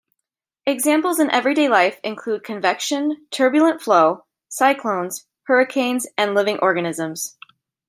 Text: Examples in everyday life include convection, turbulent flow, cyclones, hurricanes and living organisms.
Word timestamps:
Examples 0.65 1.19
in 1.19 1.29
everyday 1.29 1.69
life 1.69 1.99
include 2.03 2.43
convection, 2.43 3.27
turbulent 3.29 3.83
flow, 3.83 4.25
cyclones, 4.49 5.27
hurricanes 5.43 6.07
and 6.17 6.33
living 6.33 6.57
organisms. 6.57 7.37